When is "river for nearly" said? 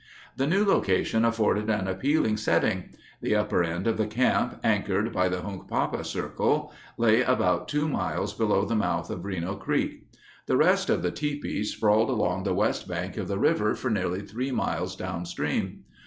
13.37-14.21